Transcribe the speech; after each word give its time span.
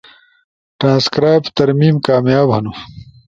ٹرانسکرائب 0.79 1.43
ترمیم 1.57 1.95
کامیاب 2.07 2.47
ہن 2.55 2.65